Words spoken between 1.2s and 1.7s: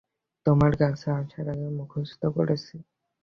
আসার আগে